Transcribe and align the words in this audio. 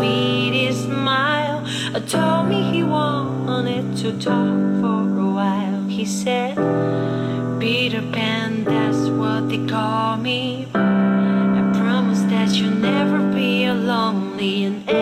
sweetest 0.00 0.84
smile. 0.84 1.62
Told 2.08 2.48
me 2.48 2.62
he 2.72 2.82
wanted 2.82 3.96
to 3.98 4.12
talk 4.18 4.58
for 4.80 5.02
a 5.26 5.30
while. 5.38 5.84
He 5.86 6.04
said, 6.06 6.56
Peter 7.60 8.00
Pan, 8.10 8.64
that's 8.64 9.08
what 9.20 9.48
they 9.50 9.64
call 9.66 10.16
me. 10.16 10.66
I 10.74 11.72
promise 11.74 12.22
that 12.32 12.48
you'll 12.56 12.80
never 12.92 13.18
be 13.34 13.70
lonely. 13.70 14.64
And 14.64 14.99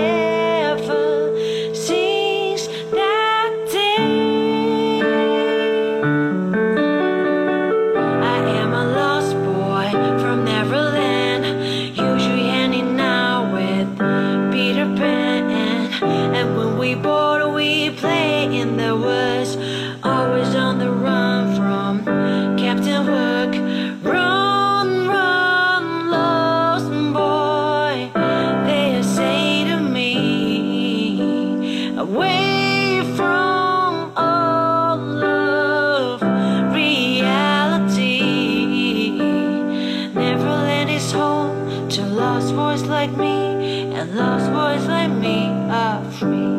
away 31.99 33.03
from 33.17 34.13
all 34.17 34.99
reality. 36.73 38.21
Neverland 40.15 40.91
is 40.91 41.11
home 41.11 41.89
to 41.89 42.03
lost 42.07 42.55
boys 42.55 42.85
like 42.85 43.11
me, 43.17 43.93
and 43.97 44.15
lost 44.15 44.47
boys 44.53 44.87
like 44.87 45.11
me 45.11 45.49
are 45.71 46.05
free. 46.13 46.59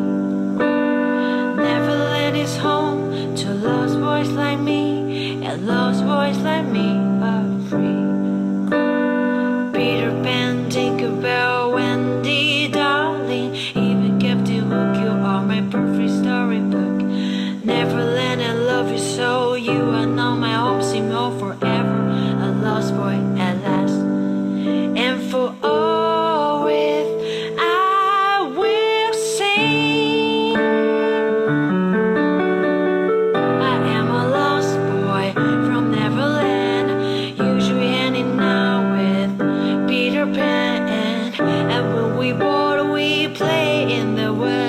Neverland 1.56 2.36
is 2.36 2.58
home 2.58 3.34
to 3.36 3.54
lost 3.54 3.98
boys 3.98 4.28
like 4.32 4.60
me, 4.60 5.42
and 5.42 5.66
lost 5.66 6.04
boys 6.04 6.36
like 6.38 6.66
me 6.66 6.99
and 20.02 20.18
all 20.18 20.34
my 20.34 20.54
hopes 20.54 20.92
in 20.92 21.12
all 21.12 21.30
forever, 21.38 21.98
a 22.46 22.52
lost 22.62 22.96
boy 22.96 23.16
at 23.38 23.60
last. 23.62 24.00
And 24.96 25.30
for 25.30 25.54
all 25.62 26.64
with 26.64 27.06
I 27.58 28.50
will 28.56 29.12
sing. 29.12 30.56
I 33.72 33.76
am 33.98 34.08
a 34.10 34.28
lost 34.28 34.74
boy 34.90 35.32
from 35.66 35.90
Neverland, 35.90 37.38
usually 37.38 37.88
hanging 37.88 38.40
out 38.40 38.84
with 38.96 39.88
Peter 39.88 40.24
Pan. 40.24 41.34
And 41.40 41.94
when 41.94 42.16
we 42.16 42.32
bored, 42.32 42.88
we 42.90 43.28
play 43.28 43.92
in 43.98 44.14
the 44.14 44.32
world. 44.32 44.59